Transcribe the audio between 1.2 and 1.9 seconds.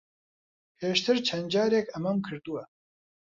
چەند جارێک